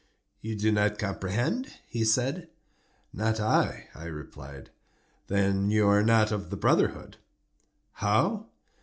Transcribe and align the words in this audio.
"You 0.41 0.55
do 0.55 0.71
not 0.71 0.97
comprehend?" 0.97 1.73
he 1.87 2.03
said. 2.03 2.49
"Not 3.13 3.39
I," 3.39 3.89
I 3.93 4.05
replied. 4.05 4.71
"Then 5.27 5.69
you 5.69 5.87
are 5.87 6.01
not 6.01 6.31
of 6.31 6.49
the 6.49 6.57
brotherhood." 6.57 7.17
"How?" 7.91 8.47